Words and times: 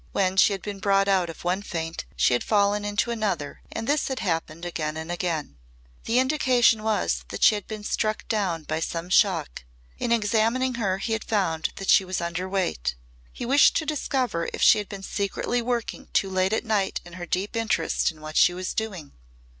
When 0.13 0.35
she 0.35 0.51
had 0.53 0.63
been 0.63 0.79
brought 0.79 1.07
out 1.07 1.29
of 1.29 1.43
one 1.43 1.61
faint 1.61 2.05
she 2.15 2.33
had 2.33 2.43
fallen 2.43 2.83
into 2.83 3.11
another 3.11 3.61
and 3.71 3.85
this 3.85 4.07
had 4.07 4.17
happened 4.19 4.65
again 4.65 4.97
and 4.97 5.11
again. 5.11 5.57
The 6.05 6.17
indication 6.17 6.81
was 6.81 7.23
that 7.27 7.43
she 7.43 7.53
had 7.53 7.67
been 7.67 7.83
struck 7.83 8.27
down 8.27 8.63
by 8.63 8.79
some 8.79 9.11
shock. 9.11 9.63
In 9.99 10.11
examining 10.11 10.73
her 10.81 10.97
he 10.97 11.13
had 11.13 11.23
found 11.23 11.69
that 11.75 11.89
she 11.89 12.03
was 12.03 12.17
underweight. 12.19 12.95
He 13.31 13.45
wished 13.45 13.75
to 13.77 13.85
discover 13.85 14.49
if 14.51 14.63
she 14.63 14.79
had 14.79 14.89
been 14.89 15.03
secretly 15.03 15.61
working 15.61 16.07
too 16.13 16.31
late 16.31 16.51
at 16.53 16.65
night 16.65 16.99
in 17.05 17.13
her 17.13 17.27
deep 17.27 17.55
interest 17.55 18.09
in 18.09 18.21
what 18.21 18.35
she 18.37 18.55
was 18.55 18.73
doing. 18.73 19.11